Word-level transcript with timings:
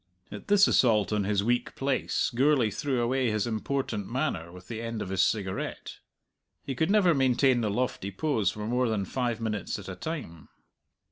At 0.31 0.47
this 0.47 0.67
assault 0.67 1.13
on 1.13 1.25
his 1.25 1.43
weak 1.43 1.75
place 1.75 2.31
Gourlay 2.33 2.71
threw 2.71 3.03
away 3.03 3.29
his 3.29 3.45
important 3.45 4.07
manner 4.09 4.51
with 4.51 4.67
the 4.67 4.81
end 4.81 4.99
of 4.99 5.09
his 5.09 5.21
cigarette. 5.21 5.99
He 6.63 6.73
could 6.73 6.89
never 6.89 7.13
maintain 7.13 7.61
the 7.61 7.69
lofty 7.69 8.09
pose 8.09 8.49
for 8.49 8.65
more 8.65 8.89
than 8.89 9.05
five 9.05 9.39
minutes 9.39 9.77
at 9.77 9.87
a 9.87 9.95
time. 9.95 10.49